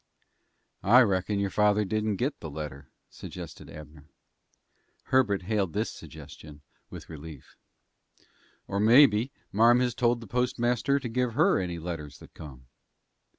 "I 0.81 1.01
reckon 1.01 1.37
your 1.39 1.51
father 1.51 1.85
didn't 1.85 2.15
get 2.15 2.39
the 2.39 2.49
letter," 2.49 2.89
suggested 3.11 3.69
Abner. 3.69 4.05
Herbert 5.03 5.43
hailed 5.43 5.73
this 5.73 5.91
suggestion 5.91 6.61
with 6.89 7.07
relief. 7.07 7.55
"Or, 8.67 8.79
maybe, 8.79 9.29
marm 9.51 9.79
has 9.81 9.93
told 9.93 10.19
the 10.19 10.25
postmaster 10.25 10.97
to 10.97 11.07
give 11.07 11.35
her 11.35 11.59
any 11.59 11.77
letters 11.77 12.17
that 12.17 12.33
come." 12.33 12.65